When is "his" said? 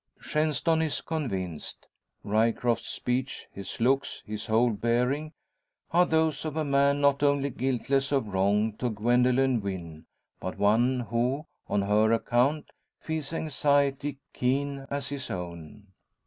3.51-3.79, 4.25-4.47, 15.09-15.29